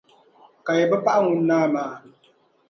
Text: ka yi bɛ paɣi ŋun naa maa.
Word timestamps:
ka 0.65 0.71
yi 0.77 0.83
bɛ 0.91 0.97
paɣi 1.05 1.19
ŋun 1.25 1.41
naa 1.47 1.65
maa. 1.73 1.93